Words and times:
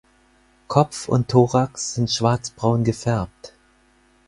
Kopf 0.67 1.07
und 1.09 1.27
Thorax 1.29 1.93
sind 1.93 2.09
schwarzbraun 2.09 2.83
gefärbt. 2.83 3.53